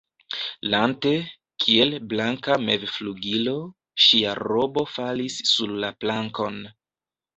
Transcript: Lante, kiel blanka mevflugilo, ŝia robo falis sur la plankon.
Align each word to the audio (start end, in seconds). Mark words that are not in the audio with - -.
Lante, 0.73 1.11
kiel 1.65 1.91
blanka 2.13 2.57
mevflugilo, 2.69 3.55
ŝia 4.07 4.33
robo 4.43 4.85
falis 4.97 5.41
sur 5.51 5.77
la 5.85 5.97
plankon. 6.05 6.59